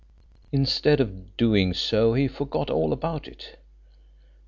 Instead 0.51 0.99
of 0.99 1.37
doing 1.37 1.75
so 1.75 2.15
he 2.15 2.27
forgot 2.27 2.71
all 2.71 2.91
about 2.91 3.27
it. 3.27 3.59